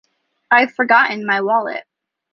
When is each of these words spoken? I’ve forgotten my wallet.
I’ve 0.49 0.71
forgotten 0.73 1.27
my 1.27 1.41
wallet. 1.41 1.83